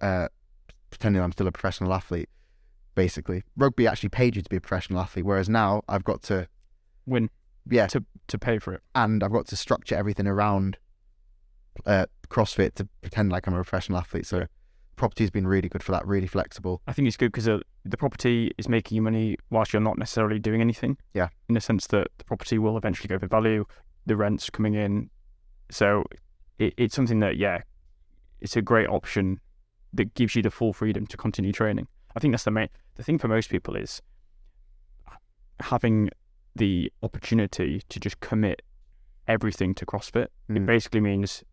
[0.02, 0.28] Uh,
[0.90, 2.30] pretending I'm still a professional athlete,
[2.96, 3.44] basically.
[3.58, 6.48] Rugby actually paid you to be a professional athlete, whereas now I've got to,
[7.06, 7.30] win
[7.70, 8.82] yeah, to to pay for it.
[8.96, 10.78] and I've got to structure everything around
[11.86, 14.26] uh, CrossFit to pretend like I'm a professional athlete.
[14.26, 14.46] So
[14.96, 16.82] property's been really good for that, really flexible.
[16.88, 19.98] I think it's good because uh, the property is making you money whilst you're not
[19.98, 20.98] necessarily doing anything.
[21.14, 21.30] Yeah.
[21.50, 23.66] In the sense that the property will eventually go for value,
[24.06, 25.10] the rent's coming in,
[25.70, 26.04] so
[26.60, 27.62] it, it's something that yeah,
[28.42, 29.40] it's a great option
[29.94, 31.88] that gives you the full freedom to continue training.
[32.16, 34.02] I think that's the main the thing for most people is
[35.60, 36.10] having
[36.56, 38.62] the opportunity to just commit
[39.28, 40.28] everything to CrossFit.
[40.48, 40.66] It Mm.
[40.66, 41.44] basically means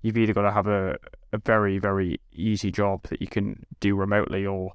[0.00, 0.96] you've either got to have a,
[1.32, 4.72] a very, very easy job that you can do remotely or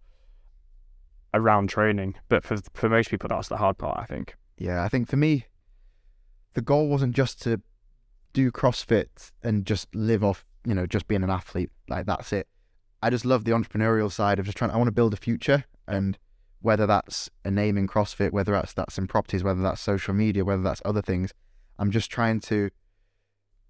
[1.34, 2.15] around training.
[2.30, 4.36] But for for most people, that's the hard part, I think.
[4.58, 5.45] Yeah, I think for me,
[6.53, 7.62] the goal wasn't just to
[8.34, 11.71] do CrossFit and just live off, you know, just being an athlete.
[11.89, 12.47] Like that's it.
[13.01, 14.71] I just love the entrepreneurial side of just trying.
[14.71, 16.17] I want to build a future, and
[16.62, 20.43] whether that's a name in CrossFit, whether that's that's in properties, whether that's social media,
[20.43, 21.34] whether that's other things,
[21.80, 22.70] I'm just trying to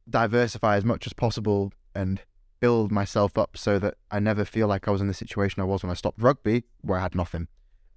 [0.09, 2.21] diversify as much as possible and
[2.59, 5.65] build myself up so that I never feel like I was in the situation I
[5.65, 7.47] was when I stopped rugby, where I had nothing.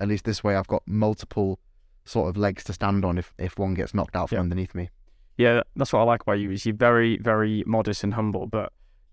[0.00, 1.58] At least this way, I've got multiple
[2.04, 4.40] sort of legs to stand on if if one gets knocked out from Yeah.
[4.42, 4.90] underneath me.
[5.36, 8.72] Yeah, that's what I like about you is you're very, very modest and humble, but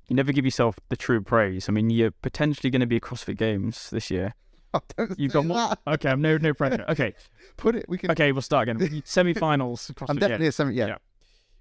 [0.10, 1.70] you never give yourself the true praise.
[1.70, 4.34] I mean, you're potentially going to be at CrossFit Games this year.
[5.17, 5.58] You've got more.
[5.58, 5.80] that.
[5.88, 6.86] Okay, I'm no no pressure.
[6.89, 7.13] Okay,
[7.58, 7.86] Put it.
[7.88, 8.12] We can.
[8.12, 9.01] okay, we'll start again.
[9.06, 9.91] Semi-finals.
[9.95, 10.19] CrossFit, I'm yeah.
[10.21, 10.73] definitely a semi.
[10.73, 10.88] Yeah.
[10.88, 10.95] Yeah.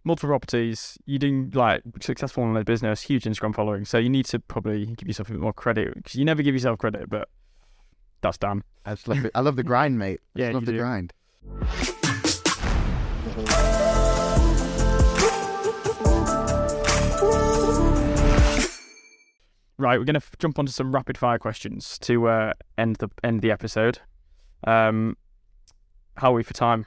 [0.05, 0.99] multiple properties.
[1.07, 3.85] You're doing like successful in the business, huge Instagram following.
[3.85, 6.55] So you need to probably give yourself a bit more credit because you never give
[6.55, 7.09] yourself credit.
[7.09, 7.29] But
[8.23, 8.63] that's Dan.
[8.85, 9.27] I love.
[9.35, 10.21] I love the grind, mate.
[10.37, 10.79] I Yeah, just love the do.
[10.79, 11.13] grind.
[19.79, 23.43] Right, we're gonna f- jump onto some rapid fire questions to uh, end the end
[23.43, 23.99] the episode.
[24.67, 25.17] Um,
[26.17, 26.87] how are we for time?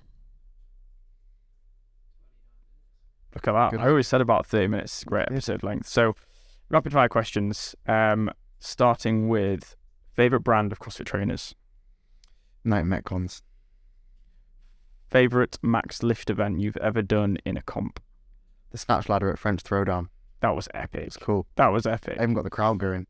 [3.35, 3.71] Look at that!
[3.71, 3.79] Good.
[3.79, 5.03] I always said about thirty minutes.
[5.03, 5.87] Great episode length.
[5.87, 6.15] So,
[6.69, 7.75] rapid fire questions.
[7.87, 9.75] Um, starting with
[10.13, 11.53] favorite brand of CrossFit trainers.
[12.63, 13.43] Nike Metcons.
[15.09, 17.99] Favorite max lift event you've ever done in a comp?
[18.71, 20.07] The snatch ladder at French Throwdown.
[20.41, 21.03] That was epic.
[21.07, 21.45] It's cool.
[21.55, 22.17] That was epic.
[22.19, 23.07] I even got the crowd going.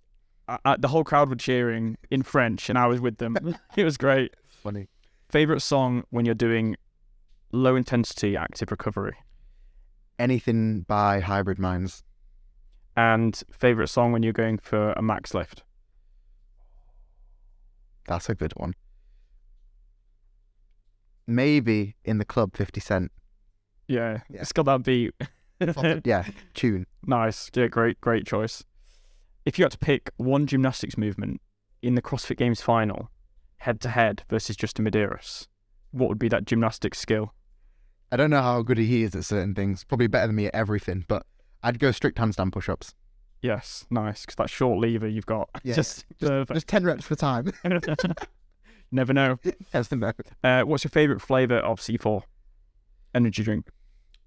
[0.48, 3.38] I, I, the whole crowd were cheering in French, and I was with them.
[3.78, 4.34] it was great.
[4.64, 4.88] Funny.
[5.30, 6.76] Favorite song when you're doing
[7.52, 9.16] low intensity active recovery,
[10.18, 12.04] Anything by Hybrid Minds.
[12.98, 15.64] and favorite song when you're going for a max lift.
[18.08, 18.74] That's a good one.
[21.28, 23.12] Maybe in the club 50 Cent.
[23.88, 24.42] Yeah, Yeah.
[24.42, 25.14] it's got that beat.
[26.06, 26.86] yeah, tune.
[27.06, 27.50] nice.
[27.54, 28.64] Yeah, great, great choice.
[29.46, 31.42] If you had to pick one gymnastics movement
[31.82, 33.10] in the CrossFit Games final,
[33.58, 35.48] head to head versus Justin Medeiros,
[35.92, 37.34] what would be that gymnastics skill?
[38.12, 39.84] I don't know how good he is at certain things.
[39.84, 41.26] Probably better than me at everything, but
[41.62, 42.94] I'd go strict handstand push ups.
[43.42, 44.22] Yes, nice.
[44.22, 47.52] Because that short lever you've got, Yeah, just, Just, just 10 reps for time.
[48.92, 49.38] Never know.
[49.44, 49.56] The.
[50.44, 52.24] Uh, what's your favourite flavour of C4
[53.14, 53.68] energy drink?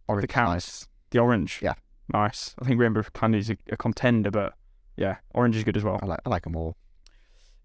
[0.08, 0.52] Orange counts.
[0.54, 0.88] ice.
[1.12, 1.60] The orange.
[1.62, 1.74] Yeah.
[2.12, 2.54] Nice.
[2.60, 4.54] I think Rainbow Candy is a, a contender, but
[4.96, 5.98] yeah, orange is good as well.
[6.02, 6.76] I like, I like them all.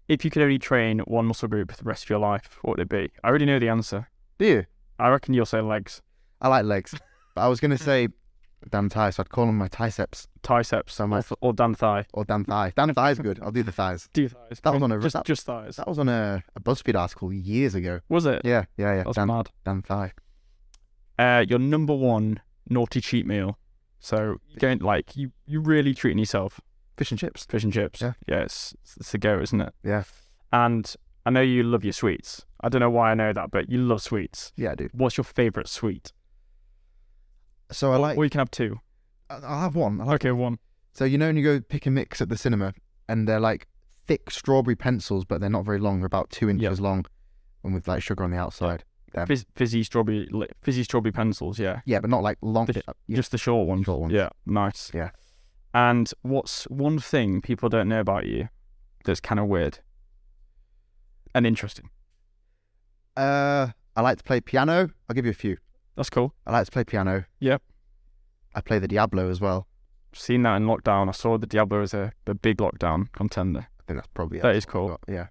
[0.06, 2.78] If you could only train one muscle group for the rest of your life, what
[2.78, 3.10] would it be?
[3.22, 4.08] I already know the answer.
[4.38, 4.66] Do you?
[4.98, 6.00] I reckon you'll say legs,
[6.40, 6.94] I like legs.
[7.34, 8.08] But I was going to say
[8.70, 12.06] damn thigh, so I'd call them my triceps triceps, So my- or, or damn thigh.
[12.14, 12.72] or damn thigh.
[12.74, 13.38] Damn thigh's good.
[13.42, 14.08] I'll do the thighs.
[14.14, 14.60] Do thighs.
[14.62, 15.76] That was on a- just that- just thighs.
[15.76, 18.00] That was on a, a BuzzFeed article years ago.
[18.08, 18.42] Was it?
[18.44, 18.96] Yeah, yeah, yeah.
[18.98, 19.50] That was Damn, mad.
[19.64, 20.12] damn thigh.
[21.18, 23.58] Uh, your number one naughty cheat meal.
[24.00, 26.60] So you're going like you you really treating yourself.
[26.96, 27.44] Fish and chips.
[27.46, 28.00] Fish and chips.
[28.00, 28.14] Yeah.
[28.26, 29.72] Yeah, it's, it's the go, isn't it?
[29.84, 30.02] Yeah.
[30.52, 30.92] And
[31.24, 32.44] I know you love your sweets.
[32.60, 34.52] I don't know why I know that, but you love sweets.
[34.56, 34.88] Yeah, I do.
[34.92, 36.12] What's your favourite sweet?
[37.70, 38.18] So I like.
[38.18, 38.80] Or you can have two.
[39.30, 40.00] I'll have one.
[40.00, 40.58] I'll have Okay, one.
[40.94, 42.74] So you know when you go pick a mix at the cinema
[43.08, 43.68] and they're like
[44.06, 46.00] thick strawberry pencils, but they're not very long.
[46.00, 47.06] They're about two inches long,
[47.62, 48.84] and with like sugar on the outside.
[49.26, 51.58] Fizz, fizzy strawberry, li- fizzy strawberry pencils.
[51.58, 52.66] Yeah, Yeah, but not like long.
[52.66, 53.84] The- uh, yeah, just the short ones.
[53.86, 54.12] Short ones.
[54.12, 54.90] Yeah, nice.
[54.94, 55.10] Yeah.
[55.74, 58.48] And what's one thing people don't know about you
[59.04, 59.78] that's kind of weird
[61.34, 61.90] and interesting?
[63.16, 64.90] Uh, I like to play piano.
[65.08, 65.56] I'll give you a few.
[65.96, 66.34] That's cool.
[66.46, 67.24] I like to play piano.
[67.40, 67.62] Yep.
[68.54, 69.66] I play the diabolo as well.
[70.14, 71.08] Seen that in lockdown.
[71.08, 73.60] I saw the diabolo as a, a big lockdown contender.
[73.80, 74.98] I think that's probably That is cool.
[75.08, 75.26] Yeah,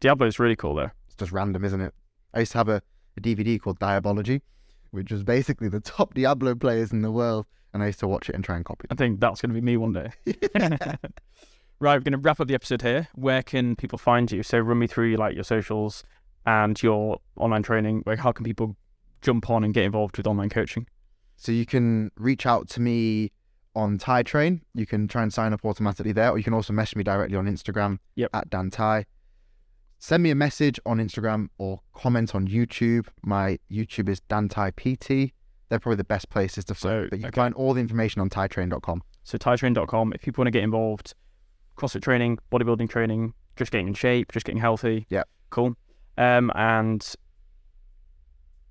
[0.00, 0.90] Diabolo is really cool though.
[1.06, 1.94] it's just random, isn't it?
[2.34, 2.82] I used to have a,
[3.16, 4.42] a DVD called Diabology,
[4.90, 8.28] which was basically the top diabolo players in the world, and I used to watch
[8.28, 10.10] it and try and copy I think that's going to be me one day.
[11.80, 13.08] right, we're going to wrap up the episode here.
[13.14, 14.42] Where can people find you?
[14.42, 16.04] So run me through like your socials
[16.46, 18.04] and your online training.
[18.06, 18.76] Like, how can people
[19.20, 20.86] jump on and get involved with online coaching?
[21.36, 23.32] So you can reach out to me
[23.74, 24.62] on Tai Train.
[24.74, 27.36] You can try and sign up automatically there, or you can also message me directly
[27.36, 28.30] on Instagram Yep.
[28.32, 29.04] at Dan Tai.
[29.98, 33.06] Send me a message on Instagram or comment on YouTube.
[33.22, 35.32] My YouTube is Dan PT.
[35.68, 37.10] They're probably the best places to So, find.
[37.10, 37.32] But you okay.
[37.32, 39.02] can find all the information on TaiTrain.com.
[39.24, 40.12] So taitrain.com.
[40.12, 41.14] If people want to get involved,
[41.76, 45.06] CrossFit training, bodybuilding training, just getting in shape, just getting healthy.
[45.10, 45.28] Yep.
[45.50, 45.76] Cool.
[46.18, 47.14] Um, and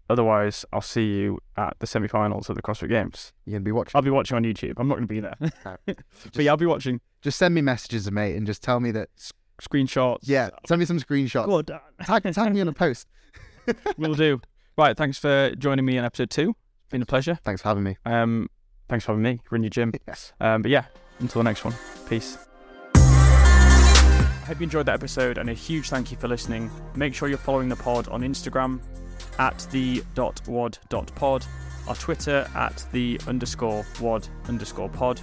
[0.09, 3.33] otherwise, I'll see you at the semi-finals of the CrossFit Games.
[3.45, 3.91] You can be watching.
[3.95, 4.75] I'll be watching on YouTube.
[4.77, 5.35] I'm not going to be there,
[5.85, 9.09] but yeah, I'll be watching Just send me messages, mate, and just tell me that.
[9.61, 10.19] Screenshots.
[10.23, 11.47] Yeah, send me some screenshots.
[11.47, 11.79] Well done.
[12.03, 13.07] Tag, tag me on a post.
[13.97, 14.41] Will do.
[14.77, 14.95] Right.
[14.95, 16.49] Thanks for joining me in episode two.
[16.51, 17.39] It's been a pleasure.
[17.43, 17.97] Thanks for having me.
[18.05, 18.49] Um,
[18.89, 19.39] thanks for having me.
[19.49, 19.93] Run your gym.
[20.07, 20.33] Yes.
[20.39, 20.85] Um, but yeah,
[21.19, 21.73] until the next one.
[22.07, 22.37] Peace.
[22.95, 26.69] I hope you enjoyed that episode and a huge thank you for listening.
[26.95, 28.79] Make sure you're following the pod on Instagram
[29.39, 31.43] at the dot wad dot pod,
[31.87, 35.19] our Twitter at the underscore wad underscore pod.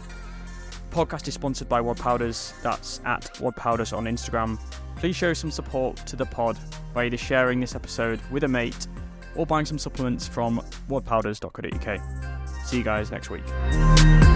[0.93, 2.53] Podcast is sponsored by Wad Powders.
[2.63, 4.61] That's at Wad Powders on Instagram.
[4.97, 6.59] Please show some support to the pod
[6.93, 8.87] by either sharing this episode with a mate
[9.35, 12.67] or buying some supplements from wadpowders.co.uk.
[12.67, 14.32] See you guys next week.